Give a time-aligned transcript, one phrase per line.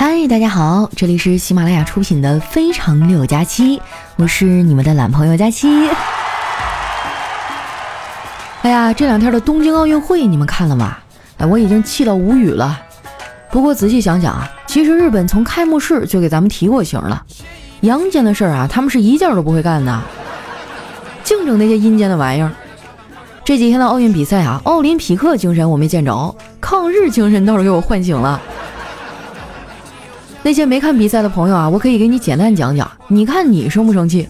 [0.00, 3.78] 嗨，大家好，这里是喜马拉雅出品的《非常六加七》，
[4.14, 5.68] 我是你们的懒朋友佳期。
[8.62, 10.96] 哎呀，这两天的东京奥运会你们看了吗？
[11.38, 12.80] 哎，我已经气到无语了。
[13.50, 17.24] 不过仔细想想啊，其实日本从开幕式就给咱们提过醒了，
[17.80, 20.00] 阳间的事儿啊，他们是一件都不会干的，
[21.24, 22.52] 净整那些阴间的玩意儿。
[23.44, 28.40] 这几天的奥运比赛啊，奥林匹克精神我没见着，抗日精神倒是给我唤醒了。
[30.42, 34.28] 那些没看比赛的朋友啊，我可以给你简单讲讲，你看你生不生气？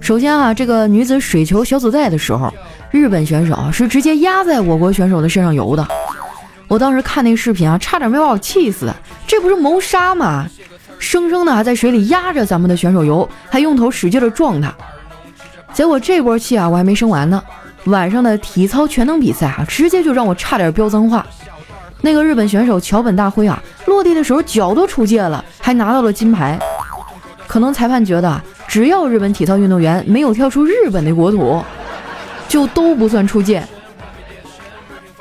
[0.00, 2.52] 首先啊，这个女子水球小组赛的时候，
[2.90, 5.86] 日本选手是直接压在我国选手的身上游的。
[6.66, 8.92] 我当时看那个视频啊，差点没把我气死。
[9.26, 10.46] 这不是谋杀吗？
[10.98, 14.74] 生生的还在水里压着咱们的选手游，还用头使劲的撞他。
[15.72, 17.42] 结果这波气啊，我还没生完呢。
[17.84, 21.24] 晚上的体操全能比赛啊，直接就让我差点飙脏话。
[22.00, 26.58] 那个日本选手桥本大辉啊，落地的时候脚都出界了，还拿到了金牌。
[27.46, 31.62] 可能裁判觉得，只要日本体操运动员没有跳出日本的国土，
[32.48, 33.66] 就都不算出界。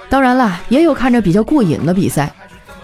[0.10, 2.32] 当然了，也有看着比较过瘾的比赛。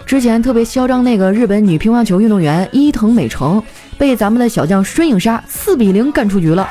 [0.04, 3.62] 之前特别嚣张那个日本女乒乓球运动员伊藤美诚，
[3.96, 6.68] 被咱们的小将孙颖莎四比零干出局了。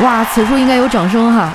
[0.00, 1.54] 哇，此处应该有掌声哈！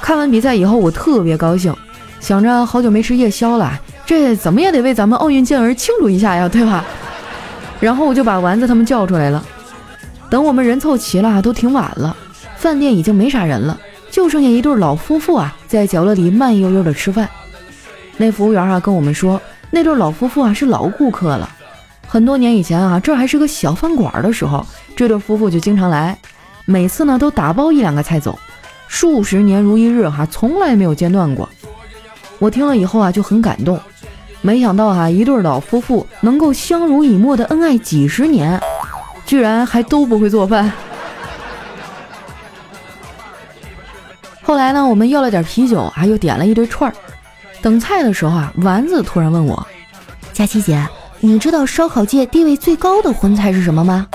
[0.00, 1.74] 看完比赛以后，我特别高兴，
[2.20, 3.78] 想着好久没吃夜宵了。
[4.04, 6.84] 这怎么也得为咱们奥运健儿庆祝一下呀，对吧？
[7.80, 9.44] 然后我就把丸子他们叫出来了。
[10.28, 12.16] 等我们人凑齐了，都挺晚了，
[12.56, 13.78] 饭店已经没啥人了，
[14.10, 17.28] 就剩下一对老夫妇啊，在角落里慢悠悠的吃饭。
[18.16, 21.48] 那服务员啊跟我们说，那对老夫妇啊是老顾客了，
[22.06, 24.64] 很多年以前啊，这还是个小饭馆的时候，
[24.96, 26.16] 这对夫妇就经常来，
[26.64, 28.38] 每次呢都打包一两个菜走，
[28.88, 31.48] 数十年如一日哈，从来没有间断过。
[32.38, 33.78] 我听了以后啊就很感动。
[34.42, 38.60] 没想到哈，一对老夫妇能够相濡以沫的恩爱几十年，
[39.24, 40.70] 居然还都不会做饭。
[44.42, 46.94] 后来呢，我们要了点啤酒，啊又点了一堆串儿。
[47.62, 49.64] 等菜的时候啊，丸子突然问我
[50.34, 50.84] ：“佳琪姐，
[51.20, 54.08] 你知道烧烤界地位最高的荤菜是什么吗？”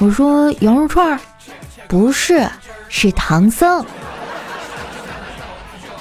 [0.00, 1.20] 我说：“羊肉串儿。”
[1.86, 2.48] 不是，
[2.88, 3.84] 是唐僧。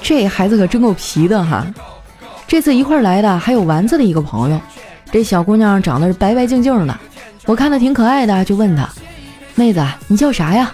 [0.02, 1.68] 这孩子可真够皮的哈。
[2.48, 4.60] 这次一块来的还有丸子的一个朋友，
[5.12, 6.98] 这小姑娘长得是白白净净的，
[7.46, 8.88] 我看她挺可爱的，就问她
[9.56, 10.72] ：“妹子，你叫啥呀？”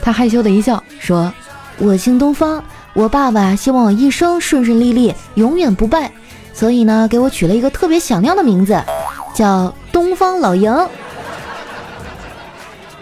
[0.00, 1.32] 她害羞的一笑，说
[1.78, 6.10] ：“我姓东方，我爸爸希望我一生顺顺利利，永远不败，
[6.52, 8.80] 所以呢，给我取了一个特别响亮的名字，
[9.34, 10.72] 叫东方老赢。”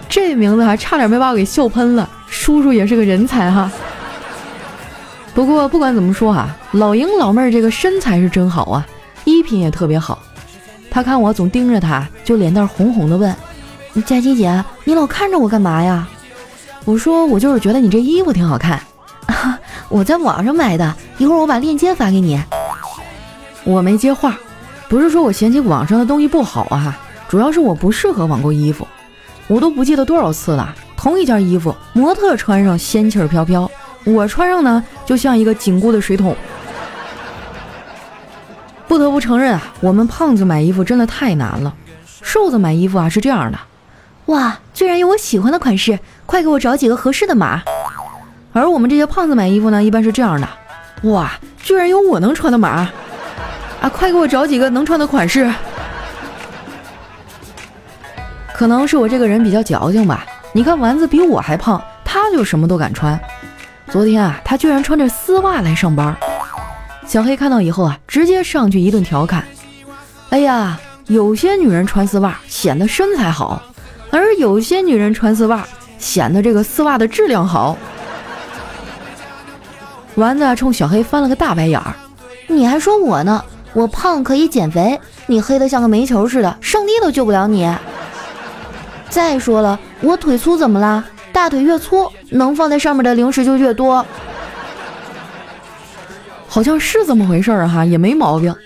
[0.09, 3.71] 这名字还差点没把我给笑喷了，叔叔也是个人才哈。
[5.37, 8.87] 不过不管怎么说哈，老鹰老妹儿这个身材是真好啊，
[9.25, 10.19] 衣品也特别好。
[10.91, 13.37] 他看我总盯着他，就脸蛋红红的问
[14.07, 16.09] ：“佳琪姐，你老看着我干嘛呀？”
[16.87, 18.81] 我说：“我就是觉得你这衣服挺好看，
[19.91, 22.43] 我在网上买的，一会儿我把链接发给你。”
[23.65, 24.39] 我没接话，
[24.89, 26.99] 不是说我嫌弃网上的东西不好啊，
[27.29, 28.89] 主要是我不适合网购衣服。
[29.49, 33.71] 我都不记得多少次了，同一件衣服，模特穿上仙气飘飘。
[34.07, 36.35] 我穿上呢，就像一个紧箍的水桶。
[38.87, 41.75] 不得不承认啊，我们胖子买衣服真的太难了。
[42.23, 43.59] 瘦子买衣服啊是这样的，
[44.27, 47.63] 哇，居然有我喜欢的款式，快给我找几个合适的码。
[48.53, 50.49] 而我们这些胖子买衣服呢，一般是这样的，
[51.11, 52.89] 哇，居然有我能穿的码，
[53.81, 55.53] 啊，快给我找几个能穿的款式。
[58.55, 63.21] 可能是我这个人比较矫情吧，你看丸子比我还胖，他就什么都敢穿。
[63.97, 66.15] 昨天啊，他居然穿着丝袜来上班。
[67.07, 69.43] 小黑看到以后啊，直接上去一顿调侃
[70.29, 73.63] ：“哎呀，有些女人穿丝袜显得身材好，
[74.11, 75.67] 而有些女人穿丝袜
[75.99, 77.75] 显得这个丝袜的质量好。”
[80.17, 81.95] 丸子冲小黑翻了个大白眼儿
[82.49, 83.43] ：“你还说我呢？
[83.73, 87.75] 我胖可以减肥，你黑的像个煤球似的，上帝都救不了你。
[89.09, 91.03] 再说了，我腿粗怎么啦？”
[91.37, 94.07] 大腿越粗，能放在上面的零食就越多，
[96.49, 98.57] 好像是这么回事儿哈，也没毛病。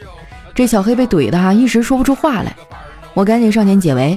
[0.55, 2.55] 这小黑被怼的哈，一时说不出话来。
[3.13, 4.17] 我赶紧上前解围：“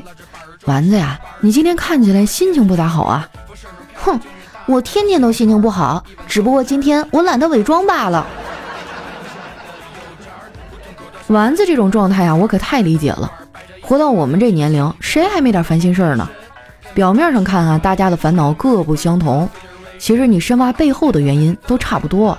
[0.65, 3.27] 丸子呀，你今天看起来心情不咋好啊
[3.97, 4.19] ？”“哼，
[4.67, 8.23] 我天天都心情不好，只不过今天我懒得伪装罢了。”
[11.25, 13.31] 丸子这种状态啊，我可太理解了。
[13.81, 16.29] 活到我们这年龄，谁还没点烦心事儿呢？
[16.93, 19.49] 表面上看啊，大家的烦恼各不相同，
[19.97, 22.37] 其实你深挖背后的原因都差不多。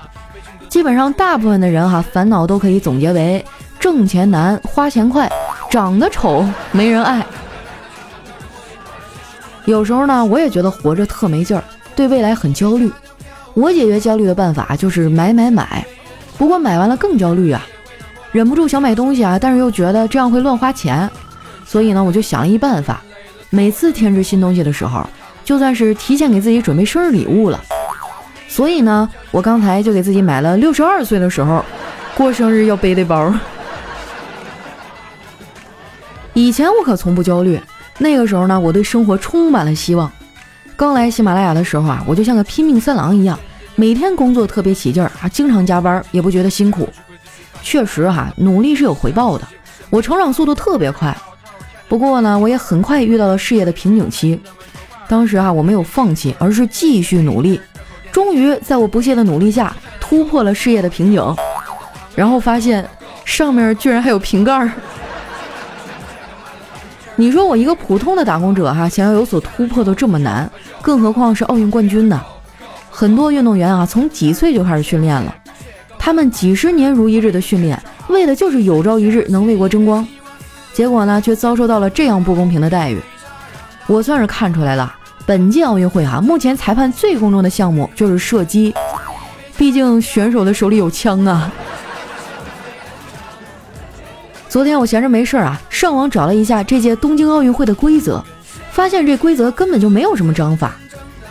[0.68, 3.44] 基本上大部分的人哈，烦恼都可以总结为
[3.78, 5.30] 挣钱难、花钱快、
[5.70, 7.24] 长得丑没人爱。
[9.64, 11.64] 有时候呢，我也觉得活着特没劲儿，
[11.96, 12.90] 对未来很焦虑。
[13.54, 15.84] 我解决焦虑的办法就是买买买，
[16.36, 17.64] 不过买完了更焦虑啊，
[18.32, 21.08] 忍不住想买东西啊，但是又觉得这样会乱花钱，
[21.64, 23.00] 所以呢，我就想了一办法，
[23.54, 25.08] 每次添置新东西的时候，
[25.44, 27.62] 就算是提前给自己准备生日礼物了。
[28.48, 31.64] 所以呢，我刚才就给自己买了六十二岁的时候
[32.16, 33.32] 过生日要背的包。
[36.32, 37.60] 以前我可从不焦虑，
[37.98, 40.10] 那个时候呢，我对生活充满了希望。
[40.74, 43.38] 刚来喜马拉雅的时候啊，我就像个拼命三郎一样，
[43.76, 46.88] 每天工作特别起劲儿啊，经常加班，也不觉得辛苦。
[47.62, 49.46] 确实哈，努力是有回报的，
[49.90, 51.16] 我成长速度特别快。
[51.88, 54.40] 不过呢，我也很快遇到了事业的瓶颈期。
[55.06, 57.60] 当时啊，我没有放弃，而是继续努力。
[58.10, 61.36] 终于在我不懈的努力下，突破了事业的瓶颈，
[62.14, 62.88] 然后发现
[63.24, 64.72] 上面居然还有瓶盖儿。
[67.16, 70.50] 你说我一个普通的打工者哈，想要有所突破都这么难，
[70.80, 72.20] 更何况是奥运冠军呢？
[72.90, 75.34] 很多运动员啊，从几岁就开始训练了，
[75.98, 80.06] 他们几十年如一日的训练，为的就是有朝一日能为国争光。
[80.74, 83.00] 结果呢，却遭受到了这样不公平的待遇。
[83.86, 84.92] 我算是看出来了，
[85.24, 88.74] 本届奥运会哈，目前裁判最公正的项目就是射击，
[89.56, 91.50] 毕竟选手的手里有枪啊。
[94.48, 98.22] 昨天我闲着没事儿啊，上网找了一下这届东京奥运会的规则，
[98.72, 100.74] 发现这规则根本就没有什么章法，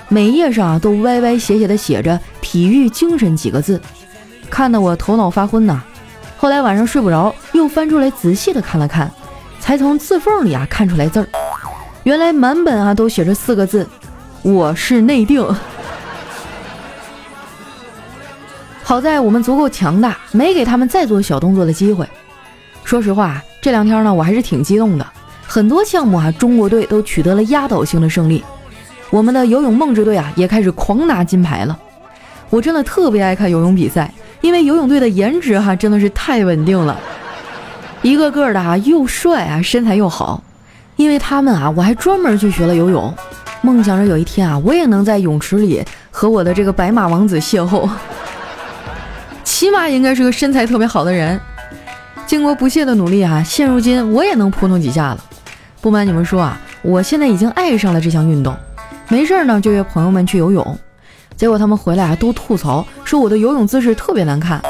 [0.07, 3.81] 每页上啊都歪歪斜斜的写着“体育精神”几个字，
[4.49, 5.83] 看得我头脑发昏呐。
[6.37, 9.09] 后来晚上睡不着，又翻出来仔细的看了看，
[9.63, 11.27] 才从字缝里啊看出来字儿，
[12.03, 13.87] 原来满本啊都写着四个字
[14.43, 15.41] ：“我是内定。”
[18.83, 22.05] 好在我们足够强大，没给他们再做小动作的机会。
[22.83, 25.07] 说实话，这两天呢，我还是挺激动的。
[25.47, 28.43] 很多项目啊，中国队都取得了压倒性的胜利。
[29.11, 31.79] 我们的游泳梦之队啊，也开始狂拿金牌了。
[32.49, 36.99] 我真的特别爱看游泳比赛，因为游泳队的颜值哈真的是太稳定了，
[38.03, 40.43] 一个个的啊又帅啊，身材又好。
[40.95, 43.11] 因为他们啊，我还专门去学了游泳，
[43.61, 47.89] 梦想着有一天啊，我也能在泳池里和我的这个白马王子邂逅。
[49.43, 51.39] 起码应该是个身材特别好的人。
[52.27, 55.23] 经过不懈的努力啊，现如今我也能扑腾几下了。
[55.81, 58.55] 不瞒你们说啊，我现在已经爱上了这项运动，
[59.07, 60.77] 没事呢就约朋友们去游泳。
[61.35, 64.61] 结果他们回来啊都吐槽说我的游泳姿势特别难看。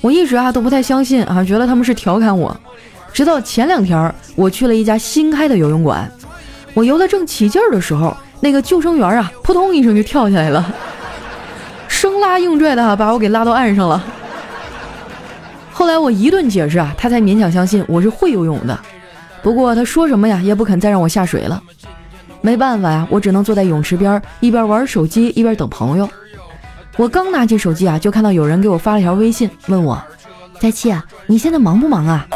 [0.00, 2.56] 我一直啊都不太相信啊，觉得他们是调侃我。
[3.12, 6.10] 直到前两天我去了一家新开的游泳馆，
[6.74, 10.72] 我游得正起劲儿的时候，那个救生员啊扑通一声就跳下来了，
[11.88, 14.02] 生拉硬拽的把我给拉到岸上了。
[15.72, 18.78] 后来我一顿解释啊，他才勉强相信我是会游泳的。
[19.42, 21.60] 不过他说什么呀，也不肯再让我下水了。
[22.42, 26.08] 没办法呀，我只能坐在泳池边，一边玩手机一边等朋友。
[26.96, 30.02] 我刚拿起手机啊，就看到有人给我发了条微信，问我
[30.60, 32.26] ：“佳期啊，你现在忙不忙啊？”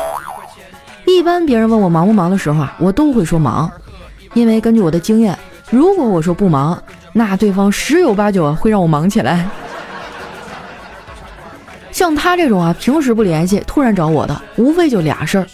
[1.07, 3.71] 一般别人问我忙不忙的时候啊，我都会说忙，
[4.33, 5.39] 因为根据我的经验，
[5.71, 9.47] 如果我说不忙，那对方十有八九会让我忙起来。
[11.93, 15.47] 像他这种啊，平时不联系，突然找我的，无非就俩事儿：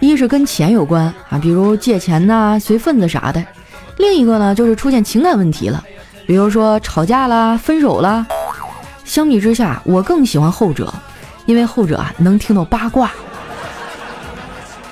[0.00, 3.40] 一是跟钱有关啊，比如借钱呐、随份子啥的；
[3.96, 5.82] 另一个呢，就是出现情感问题了，
[6.26, 8.26] 比如说吵架啦、分手啦。
[9.10, 10.94] 相比之下，我更喜欢后者，
[11.44, 13.10] 因为后者啊能听到八卦。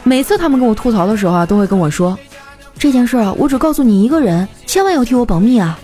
[0.03, 2.19] 每次他们跟我吐槽的时候啊，都会跟我说
[2.77, 5.79] ：“这件事啊，我只告诉你一个人，千万要替我保密啊！”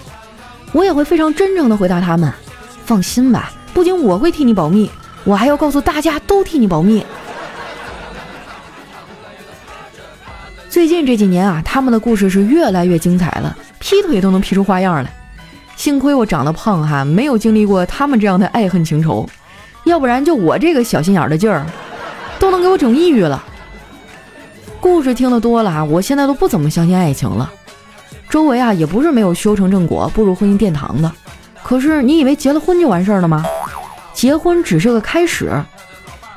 [0.75, 2.29] 我也会非常真诚的回答他们
[2.85, 4.91] ：“放心吧，不仅我会替你保密。”
[5.23, 7.07] 我还要告诉大家，都替你保密。
[10.69, 15.24] 最近这几年啊，他们的故事是越来越精彩了，劈腿都能劈出花样来。
[15.77, 19.29] 幸亏我长得胖哈，没有经历过他们这样的爱恨情仇，
[19.85, 21.67] 要不然就我这个小心眼的劲儿，
[22.39, 23.43] 都能给我整抑郁了。
[24.81, 27.51] 故事听得多了啊，我现在都不怎么相信爱情了。
[28.31, 31.11] 周围啊，也不是没有修成正果、步入婚姻殿堂的。
[31.63, 33.45] 可是你以为结了婚就完事儿了吗？
[34.13, 35.51] 结婚只是个开始，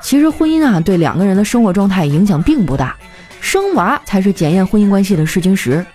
[0.02, 2.96] 其实婚姻啊对两个人的生活状态影响并不大，
[3.40, 5.86] 生娃才是检验婚姻关系的试金石。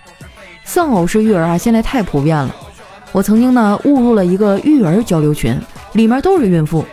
[0.63, 2.55] 丧偶式育儿啊现在太普遍了，
[3.13, 5.57] 我曾经呢误入了一个育儿交流群，
[5.93, 6.85] 里面都是孕妇，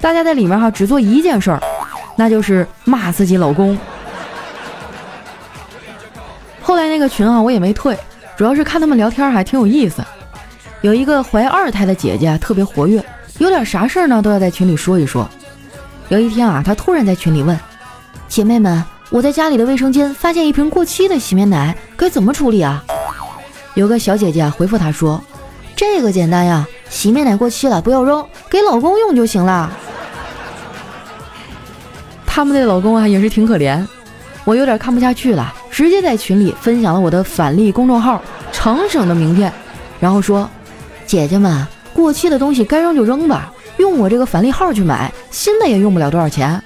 [0.00, 1.60] 大家在里面哈只做一件事儿，
[2.14, 3.76] 那就是骂自己老公。
[6.60, 7.98] 后来那个群啊我也没退，
[8.36, 10.04] 主要是看他们聊天还挺有意思，
[10.82, 13.02] 有一个怀二胎的姐姐特别活跃。
[13.38, 15.28] 有点啥事儿呢，都要在群里说一说。
[16.10, 17.58] 有一天啊，她突然在群里问
[18.28, 22.84] ：“姐妹们，我在家里的卫生间发现一瓶过期的洗面奶，该怎么处理啊？
[23.74, 25.20] 有个小姐姐回复她说
[25.82, 29.68] ：“这个简单呀，洗面奶过期了不要扔，给老公用就行了。”
[32.24, 33.84] 他们的老公啊也是挺可怜，
[34.44, 38.22] 我有点看不下去了，直接在群里分享了我的返利公众号
[38.52, 39.52] 长省的名片，
[39.98, 40.48] 然后说
[41.04, 46.62] ：“姐姐们，过期的东西该扔就扔吧，用我这个返利号去买新的也用不了多少钱。”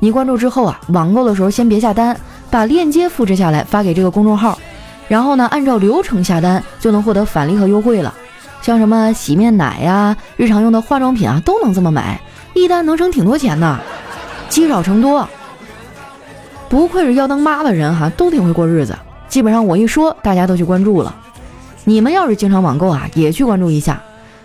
[0.00, 2.18] 你关注之后啊，网购的时候先别下单，
[2.50, 4.58] 把链接复制下来发给这个公众号，
[5.06, 8.12] 然后呢，按照流程下单就能获得返利和优惠了。
[8.64, 12.18] 像什么洗面奶呀、日常用的化妆品啊，都能这么买，
[12.54, 13.78] 一单能省挺多钱呢。
[14.48, 15.28] 积少成多，
[16.70, 18.96] 不愧是要当妈的人哈，都挺会过日子。
[19.28, 21.14] 基本上我一说，大家都去关注了。
[21.84, 24.00] 你们要是经常网购啊，也去关注一下。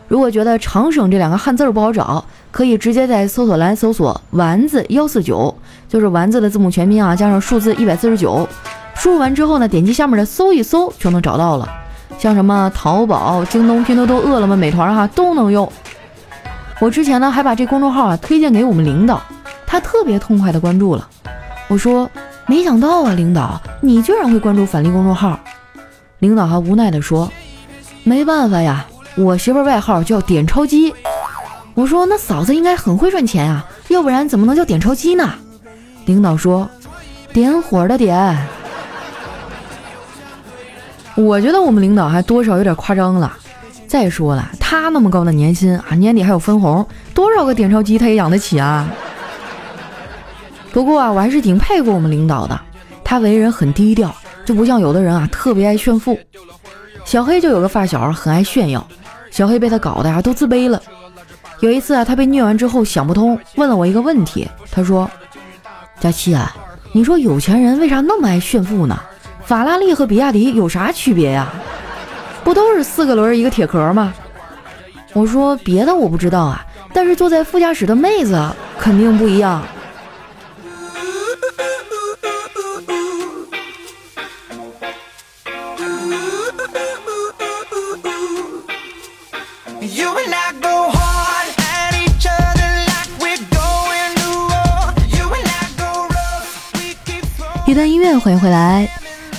[0.09, 5.55] 如果觉得长省这两个汉字不好找，可以直接在搜索栏搜索“丸子幺四九”，
[5.87, 8.45] 就是丸子的字母全拼啊，加上数字一百四十九。
[8.95, 11.69] 输入完之后呢，点击下面的搜一搜就能找到了。
[12.19, 15.71] 像什么淘宝、京东、拼多多、饿了么、美团哈都能用。
[16.79, 19.21] 我之前呢还把这公众号啊推荐给我们领导，
[19.65, 21.07] 他特别痛快的关注了。
[21.69, 22.09] 我说
[22.45, 25.39] 没想到啊，领导你居然会关注返利公众号。
[26.19, 27.31] 领导还无奈的说，
[28.03, 28.85] 没办法呀，
[29.15, 30.93] 我媳妇外号叫点钞机。
[31.73, 35.33] 我说那嫂子应该很会赚钱啊，要不然怎么能叫点钞机呢？
[36.05, 36.69] 领导说，
[37.31, 38.37] 点火的点。
[41.19, 43.35] 我觉得我们领导还多少有点夸张了。
[43.87, 48.87] 再说了，他那么高的年薪啊，年底还有分红，多少个点钞机他也养得起啊。
[50.71, 52.57] 不过啊，我还是挺佩服我们领导的，
[53.03, 56.17] 他为人很低调，就不像有的人啊特别爱炫富。
[57.03, 58.87] 小黑就有个发小很爱炫耀，
[59.29, 60.81] 小黑被他搞的呀都自卑了。
[61.59, 64.47] 有一次啊，他被虐完之后想不通，问了我一个问题。
[64.71, 65.09] 他说
[65.99, 66.55] ：“佳期啊，
[66.93, 68.97] 你说有钱人为啥那么爱炫富呢？
[69.49, 71.51] 法拉利和比亚迪有啥区别呀？
[72.43, 74.13] 不都是四个轮一个铁壳吗？”
[75.13, 76.63] 我说：“别的我不知道啊，
[76.93, 78.39] 但是坐在副驾驶的妹子
[78.77, 79.63] 肯定不一样。”
[97.65, 98.87] 一段音乐，欢迎回来。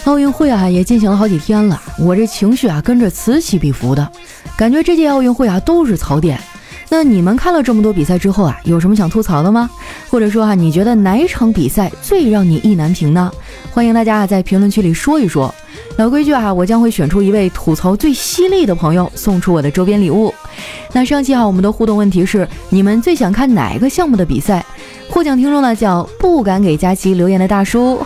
[0.05, 4.11] 奥运会啊，也进行了好几天了，我这情绪啊跟着此起彼伏的，
[4.57, 6.41] 感觉这届奥运会啊都是槽点。
[6.89, 9.71] 那你们看了这么多比赛之后啊，有什么想吐槽的吗？
[10.11, 13.31] 或者说啊，你觉得哪一场比赛最让你意难平呢？
[13.71, 15.55] 欢迎大家啊在评论区里说一说。
[15.97, 20.35] 老规矩啊，我将会选出一位吐槽最犀利的朋友，送出我的周边礼物。
[20.93, 24.65] 那上期啊，我们的互动问题是：你们最想看哪个项目的比赛？
[25.09, 28.01] 获奖听众呢叫不敢给佳琪留言的大叔。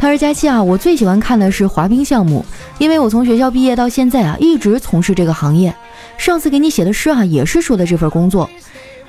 [0.00, 2.44] 他说：“佳期啊，我最喜欢看的是滑冰项目，
[2.78, 5.74] 因为我从学校毕业到现在啊，一直从事这个行业。
[6.16, 8.48] 上次给你写的诗啊，也是说的这份工作。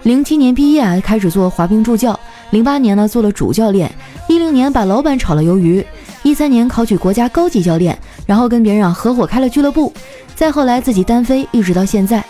[0.01, 2.19] 零七年毕业啊，开始做滑冰助教，
[2.49, 3.91] 零八年呢做了主教练，
[4.27, 5.85] 一零年把老板炒了鱿鱼，
[6.23, 9.93] 一三年考取国家高级教练，然后跟别人啊合伙开了俱乐部，
[10.35, 12.25] 再后来自己单飞，一直到现在。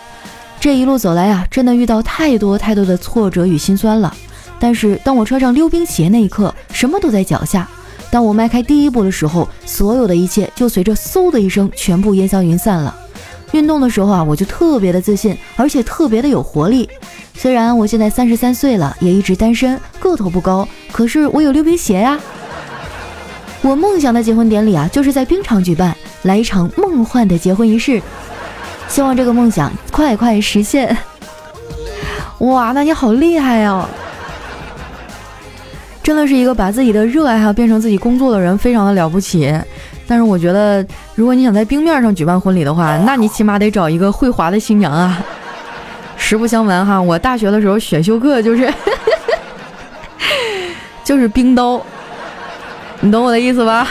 [0.60, 4.14] 这一路走来啊，真的遇到太多太多的挫折与心酸了。
[4.58, 7.66] 但是当我穿上溜冰鞋那一刻，什么都在脚下。”
[8.10, 12.94] 当我迈开第一步的时候，所有的一切就随着嗖的一声全部烟消云散了。
[13.52, 16.88] 运动的时候啊，我就特别的自信，而且特别的有活力。
[17.34, 22.18] 虽然我现在三十三岁了，也一直单身，个头不高，可是我有溜冰鞋呀。
[23.62, 28.00] 我梦想的结婚典礼啊，就是在冰场举办，来一场梦幻的结婚仪式。
[28.88, 30.96] 希望这个梦想快快实现。
[32.38, 33.88] 哇，那你好厉害呀！
[36.02, 39.52] 真的是一个把自己的热爱哈变成自己工作的人，非常的了不起。
[40.06, 45.22] 但是我觉得，如果你想在冰面上举办婚礼的话，那你起码得找一个会滑的新娘啊。
[46.16, 48.72] 实不相瞒哈，我大学的时候选修课就是
[51.04, 51.80] 就是冰刀，
[53.00, 53.88] 你懂我的意思吧？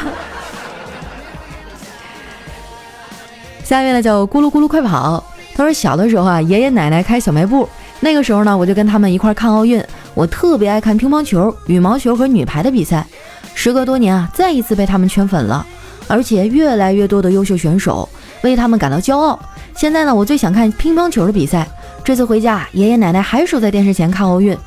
[3.64, 5.24] 下面呢叫咕噜咕噜快跑，
[5.56, 7.68] 他说小的时候啊，爷爷奶奶开小卖部，
[8.00, 9.84] 那个时候呢，我就跟他们一块看奥运。
[10.14, 13.06] 我特别爱看乒乓球、羽毛球和女排的比赛，
[13.54, 15.66] 时隔多年啊，再一次被他们圈粉了，
[16.08, 18.08] 而且越来越多的优秀选手，
[18.42, 19.40] 为他们感到骄傲。
[19.76, 21.68] 现在呢，我最想看乒乓球的比赛。
[22.04, 24.58] 这次回家，爷爷奶奶还守在电视前看奥运。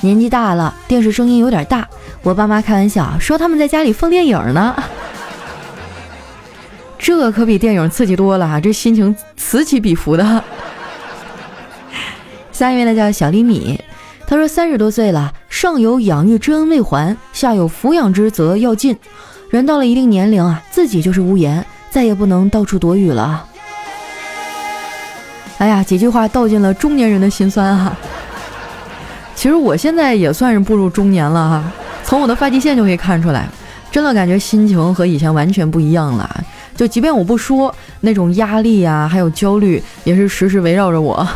[0.00, 1.86] 年纪大了，电视声音有点大，
[2.22, 4.74] 我爸妈开玩笑说他们在家里放电影呢。
[6.98, 8.60] 这可比电影刺激多了啊！
[8.60, 10.44] 这心情此起彼伏的。
[12.62, 13.76] 下一位呢叫小厘米。
[14.24, 18.96] 他说三十多岁了，上有养育之恩未还，下有抚养之责要尽。
[19.50, 23.44] 人到了一定年龄啊，自己就是屋檐，再也不能到处躲雨了。
[25.58, 27.98] 哎呀，几句话道尽了中年人的心酸啊。
[29.34, 31.64] 其实我现在也算是步入中年了哈，
[32.04, 33.48] 从我的发际线就可以看出来，
[33.90, 36.44] 真的感觉心情和以前完全不一样了。
[36.76, 41.26] 就即便我不说，那种压力呀，还有焦虑，也是时时围绕着我。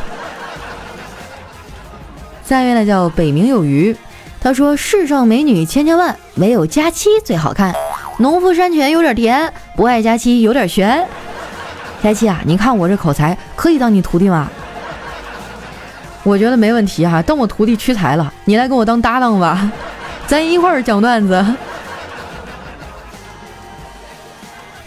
[2.48, 3.96] 下一位呢叫北冥有鱼，
[4.40, 7.74] 他说：“世上美女千千万，唯有佳期最好看。
[8.18, 11.04] 农夫山泉有点甜，不爱佳期有点悬。”
[12.04, 14.48] 佳期啊，你看我这口才，可以当你徒弟吗？
[16.22, 19.68] 我觉得没问题哈，等我徒弟屈才了，你来跟我当搭档吧，
[20.28, 21.44] 咱一块儿讲段子。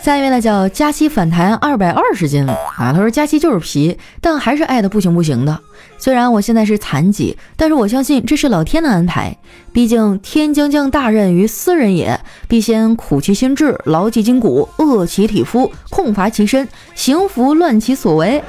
[0.10, 5.60] 下一位呢叫佳期反弹二百二十斤啊，他说佳期就是皮，但还是爱的不行不行的。
[6.00, 9.38] 虽然我现在是残疾，但是我相信这是老天的安排。
[9.72, 18.42] 毕竟天将降大任于斯人也，必先苦其心志，劳其筋骨，饿其体肤，空乏其身，行拂乱其所为。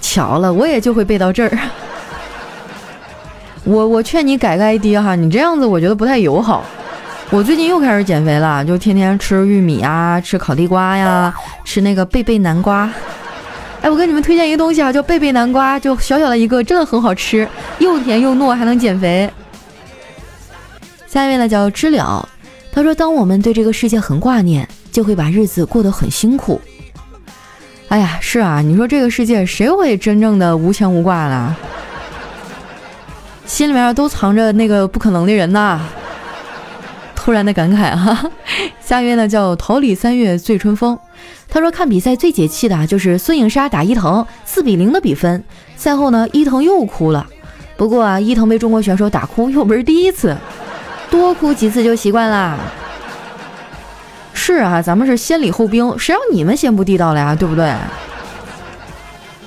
[0.00, 1.56] 巧了，我也就会背到这儿。
[3.62, 6.64] 我我劝你改个 ID 哈，你这样子我觉得不太友好。
[7.30, 12.88] 我最近又开始减肥了，就天天吃玉米啊，吃烤地瓜呀，吃那个贝贝南瓜。
[13.82, 17.46] 哎，我给你们推荐一个东西啊，叫贝贝南瓜，就小小的一个，真的很好吃，
[17.80, 19.28] 又甜又糯，还能减肥。
[21.08, 22.26] 下一位呢叫知了，
[22.72, 26.60] 他说：“当我们对这个世界很挂念，就会把日子过得很辛苦。”
[27.88, 31.56] 哎呀，是啊，你说这个世界谁会真正的无牵无挂呢？
[33.46, 35.80] 心里面都藏着那个不可能的人呐！
[37.26, 38.30] 突然的感慨哈。
[38.80, 40.96] 下一位呢叫桃李三月醉春风，
[41.48, 45.42] 他说看比赛最解气的就是孙颖莎打伊藤四比零的比分，
[45.74, 47.26] 赛后呢伊藤又哭了。
[47.76, 50.36] 不过啊，伊藤被中国选手打哭又不是第一次，
[51.10, 52.56] 多哭几次就习惯啦。
[54.32, 57.74] 是啊，咱们是先礼后兵，谁让你们先不地道了呀，对不对？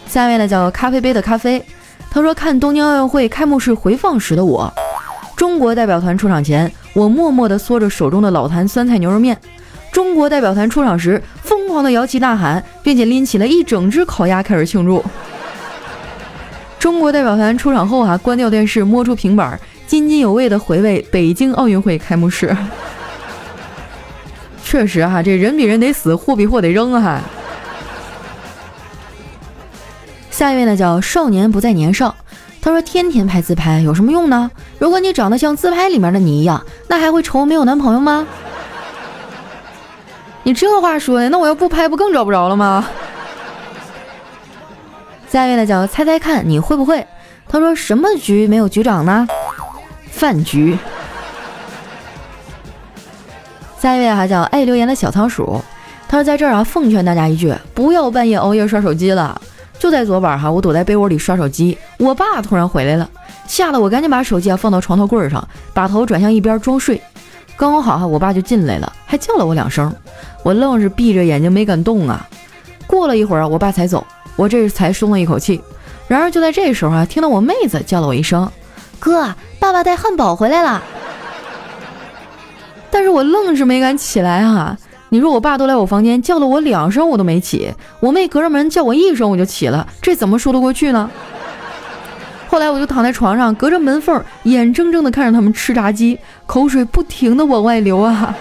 [0.05, 1.63] 下一位呢叫咖啡杯的咖啡，
[2.11, 4.69] 他说看东京奥运会开幕式回放时的我，
[5.37, 9.33] 中国代表团出场前，我默默地嗦着手中的老坛酸菜牛肉面；
[9.89, 15.01] 中国代表团出场时，疯狂地摇旗呐喊，并且拎起了一整只烤鸭开始庆祝；
[16.77, 19.57] 中国代表团出场后啊，关掉电视，摸出平板，
[19.87, 22.53] 津津有味地回味北京奥运会开幕式。
[24.61, 27.21] 确实哈，这人比人得死，货比货得扔啊！
[30.29, 32.13] 下一位呢叫少年不再年少，
[32.61, 34.51] 他说天天拍自拍有什么用呢？
[34.77, 38.27] 如果你长得像自拍里面的你一样，那还会愁没有男朋友吗？
[40.43, 42.87] 你这话说的，那我要不拍不更找不着了吗？
[45.29, 47.05] 下一位呢叫猜猜看你会不会？
[47.47, 49.27] 他说什么局没有局长呢？
[50.11, 50.77] 饭局。
[53.79, 55.61] 下一位还叫爱留言的小仓鼠，
[56.07, 59.39] 他说在这儿啊，奉劝大家一句，不要半夜熬夜刷手机了。
[59.79, 63.09] 就在昨晚哈，我躲在被窝里刷手机，我爸突然回来了，
[63.47, 67.01] 吓得我赶紧把手机啊放到床头柜上，把头转向一边装睡。
[67.55, 69.91] 刚好哈，我爸就进来了，还叫了我两声，
[70.43, 72.27] 我愣是闭着眼睛没敢动啊。
[72.85, 75.61] 过了一会儿啊，我爸才走，我这才松了一口气。
[76.07, 78.51] 然而就在这时候啊，听到我妹子叫了我一声
[78.99, 80.83] ：“哥，爸爸带汉堡回来了。”
[82.91, 84.77] 但是我愣是没敢起来啊！
[85.09, 91.09] 你说我爸都来我房间叫了我两声，我都没起；我妹隔着门叫我一声，我就起了，这怎么说得过去呢？
[92.47, 98.35] 后来我就躺在床上，隔着门缝，眼睁睁地看着他们吃炸鸡，口水不停地往外流啊！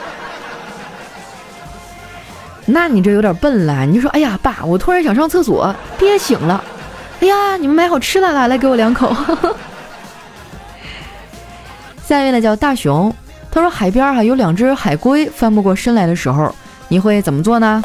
[2.66, 6.62] 那你这有点笨了，你就说，哎呀，爸，我突然想上厕所，憋醒了。
[7.20, 9.14] 哎呀，你们买好吃的了，来给我两口。
[12.04, 13.14] 下一位呢，叫大熊。
[13.50, 16.54] 他说：“海边哈有两只海龟翻不过身来的时候，
[16.88, 17.82] 你会怎么做呢？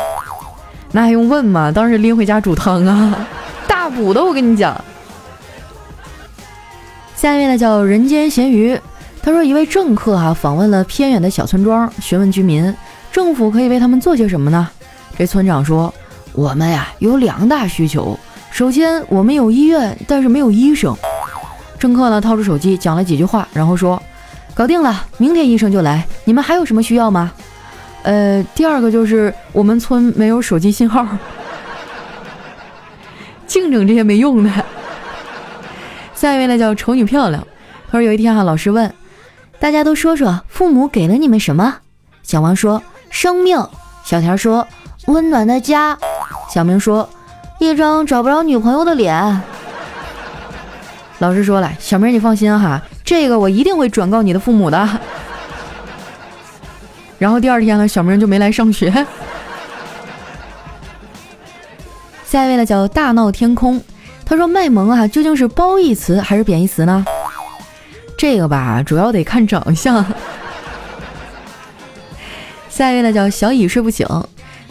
[0.91, 1.71] 那还用问吗？
[1.71, 3.27] 当时拎回家煮汤啊，
[3.67, 4.23] 大补的。
[4.23, 4.79] 我跟你讲。
[7.15, 8.79] 下一位呢叫人间咸鱼。
[9.21, 12.75] 他说一位政客哈访问了偏远的小村庄，询问居民
[13.11, 14.69] 政府可以为他们做些什么呢？
[15.17, 15.91] 这村长说：
[16.33, 18.19] 我们呀有两大需求，
[18.51, 20.95] 首先我们有医院，但是没有医生。
[21.79, 23.99] 政客呢掏出手机讲了几句话，然后说。”
[24.55, 26.05] 搞定了，明天医生就来。
[26.25, 27.31] 你们还有什么需要吗？
[28.03, 31.07] 呃，第二个就是我们村没有手机信号，
[33.47, 34.51] 净整这些没用的。
[36.13, 37.45] 下一位呢叫丑女漂亮，
[37.89, 38.93] 他说有一天哈，老师问
[39.59, 41.77] 大家都说说父母给了你们什么？
[42.21, 43.57] 小王说生命，
[44.03, 44.67] 小田说
[45.07, 45.97] 温暖的家，
[46.53, 47.09] 小明说
[47.59, 49.41] 一张找不着女朋友的脸。
[51.23, 54.89] 老师说了，小明你放心哈，这个我一定会转告你的父母的。
[57.17, 58.91] 然后第二天呢，小明就没来上学。
[62.25, 63.81] 下一位呢叫大闹天空，
[64.25, 67.05] 他说卖萌啊，究竟是褒义词还是贬义词呢？
[68.17, 70.05] 这个吧，主要得看长相。
[72.69, 74.05] 下一位呢叫小乙睡不醒，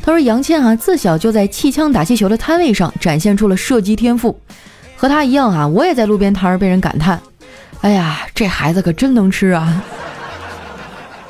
[0.03, 4.38] 他说杨倩啊自小就在气枪打气球的摊位上展现出了射击天赋，
[5.03, 7.21] 和他一样啊，我也在路边摊儿被人感叹，
[7.81, 9.83] 哎呀，这孩子可真能吃啊。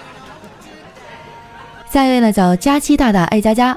[1.90, 3.74] 下一位呢叫佳期大大爱佳佳，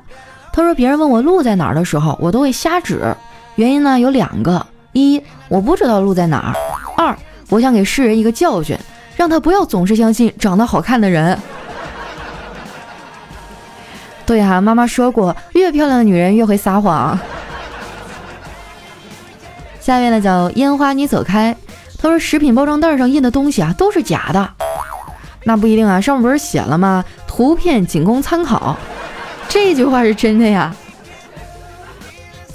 [0.52, 3.16] 他说别人问我路在哪儿的时候，我都会瞎指，
[3.56, 6.54] 原因呢有两个：一我不知道路在哪儿；
[6.98, 8.78] 二我想给世人一个教训，
[9.16, 11.40] 让他不要总是相信长得好看的人。
[14.28, 17.18] 对哈，妈妈说过，越漂亮的女人越会撒谎。
[19.86, 21.56] 下面呢叫烟花，你走开。
[22.00, 24.50] 他说食品包装袋上印的东西啊都是假的，
[25.44, 27.06] 那不一定啊，上面不是写了吗？
[27.28, 28.76] 图片仅供参考。
[29.48, 30.76] 这句话是真的呀。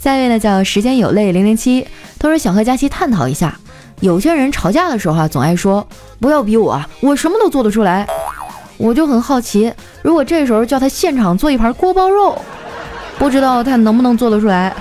[0.01, 1.87] 下一位呢叫时间有泪零零七，
[2.19, 3.57] 他说想和佳期探讨一下，
[4.01, 5.87] 有些人吵架的时候啊总爱说
[6.19, 8.05] 不要逼我，我什么都做得出来。
[8.77, 12.37] 我就很好奇，如果这时候叫他现场做一盘锅包肉，
[13.21, 14.75] 不知道他能不能做得出来？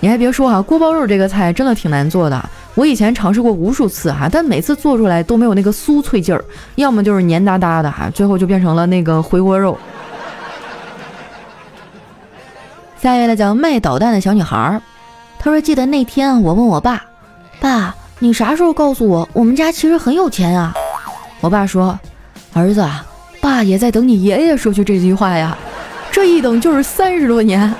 [0.00, 2.42] 你还别说哈，锅包肉这个菜真的挺难做的。
[2.74, 6.42] 我以前尝试过无数次哈，但每次做出来都没有那个酥脆劲儿，
[6.76, 9.76] 要么就是黏哒哒的哈，最后就变成了那个回锅肉。
[13.02, 14.80] 下一位呢叫卖导弹的小女孩，
[15.38, 17.04] 她说：“记得那天我问我爸，
[17.60, 20.72] 爸，你啥时候告诉我我们家其实很有钱啊？”
[21.42, 21.98] 我爸说
[22.54, 22.88] ：“儿子，
[23.40, 25.58] 爸也在等你爷爷说句这句话呀，
[26.10, 27.70] 这一等就是三十多年。”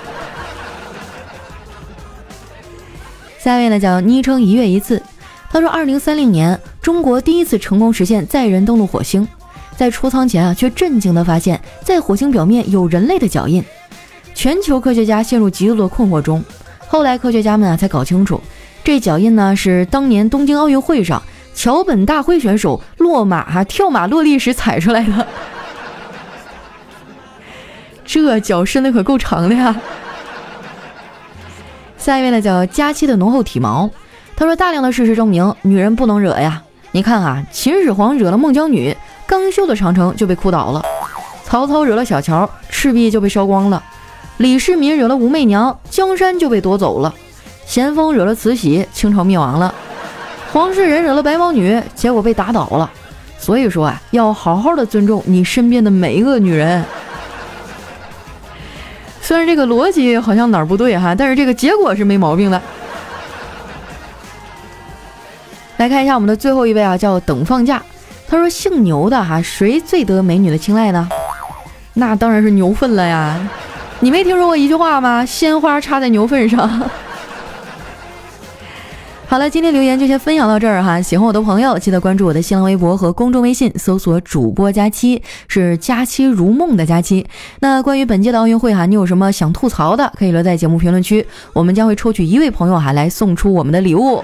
[3.42, 5.02] 下一位呢叫昵称一月一次，
[5.50, 9.26] 他说：“二零三零年，中国第一次成功实现载人登陆火星，
[9.78, 13.64] 在出舱前啊，却震惊地发现，在火星表面有人类的脚印，
[14.34, 16.44] 全球科学家陷入极度的困惑中。
[16.86, 18.38] 后来科学家们啊才搞清楚，
[18.84, 21.22] 这脚印呢是当年东京奥运会上。”
[21.52, 25.26] 桥本大辉选手落马哈跳马落地时踩出来的，
[28.06, 29.74] 这脚伸的可够长的呀。
[32.00, 33.88] 下一位呢叫佳期的浓厚体毛，
[34.34, 36.62] 他说大量的事实证明女人不能惹呀。
[36.92, 40.82] 你看啊，秦始皇惹了孟姜女，刚修的长城就被哭倒了；
[41.44, 43.82] 曹操惹了小乔，赤壁就被烧光了；
[44.38, 47.12] 李世民惹了武媚娘，江山就被夺走了；
[47.66, 49.72] 咸丰惹了慈禧，清朝灭亡了。
[50.52, 52.90] 黄世仁惹了白毛女，结果被打倒了。
[53.38, 56.82] 所以说啊，要好好的尊重你身边的每一个女人。
[59.30, 62.60] 虽然这个逻辑好像哪儿不对哈，但是这个结果是没毛病的。
[65.76, 67.80] 来看一下我们的最后一位啊，叫等放假。
[68.26, 71.08] 他说姓牛的哈，谁最得美女的青睐呢？
[71.94, 73.38] 那当然是牛粪了呀！
[74.00, 75.24] 你没听说过一句话吗？
[75.24, 76.68] 鲜花插在牛粪上。
[79.30, 81.00] 好了，今天留言就先分享到这儿哈。
[81.00, 87.24] 喜欢我的朋友，记得关注我的新浪微博和公众微信，搜索主播佳期，是佳期如梦的佳期。
[87.60, 94.20] 那关于本届的奥运会哈，你有什么想吐槽的，可以留在节目评论区，我们将会抽取一位朋友哈来送出我们的礼物。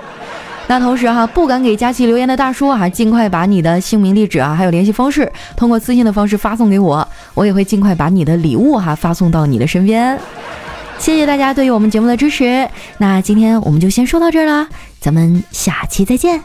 [0.66, 10.18] 那同时哈，不敢给佳期留言的大叔哈，尽快把你的姓名、地址啊，还有联系方式，通过私信的方式发送给我，我也会尽快把你的礼物哈发送到你的身边。
[10.98, 14.68] 谢谢大家对于我们节目的支持，那今天我们就先说到这儿了。
[15.00, 16.42] 咱们下期再见。